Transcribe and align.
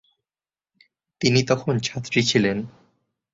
তিনি 1.21 1.39
তখন 1.43 1.73
ছাত্রী 1.79 2.21
ছিলেন। 2.23 2.57